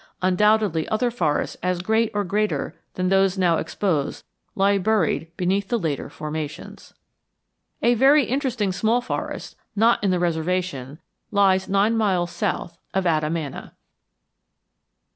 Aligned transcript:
Undoubtedly 0.23 0.89
other 0.89 1.11
forests 1.11 1.57
as 1.61 1.83
great 1.83 2.09
or 2.15 2.23
greater 2.23 2.73
than 2.95 3.09
those 3.09 3.37
now 3.37 3.57
exposed 3.57 4.25
lie 4.55 4.79
buried 4.79 5.27
beneath 5.37 5.67
the 5.67 5.77
later 5.77 6.09
formations." 6.09 6.95
A 7.83 7.93
very 7.93 8.23
interesting 8.25 8.71
small 8.71 9.01
forest, 9.01 9.55
not 9.75 10.03
in 10.03 10.09
the 10.09 10.17
reservation, 10.17 10.97
lies 11.29 11.69
nine 11.69 11.95
miles 11.95 12.41
north 12.41 12.79
of 12.95 13.05
Adamana. 13.05 13.73